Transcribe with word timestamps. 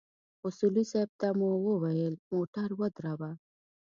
اصولي 0.47 0.83
صیب 0.91 1.09
ته 1.19 1.27
مو 1.37 1.49
وويل 1.67 2.13
موټر 2.31 2.69
ودروه. 2.79 3.31